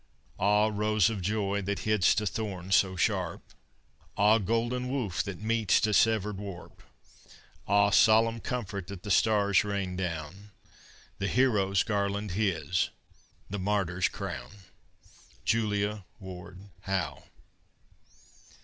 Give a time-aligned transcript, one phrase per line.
[0.39, 0.71] Ah!
[0.73, 3.43] Rose of joy, that hid'st a thorn so sharp!
[4.17, 4.39] Ah!
[4.39, 6.81] Golden woof that meet'st a severed warp!
[7.67, 7.91] Ah!
[7.91, 10.49] Solemn comfort that the stars rain down!
[11.19, 12.89] The hero's garland his,
[13.47, 14.49] the martyr's crown.
[15.45, 17.25] JULIA WARD HOWE.